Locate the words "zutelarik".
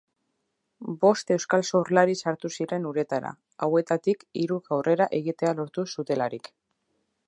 5.97-6.57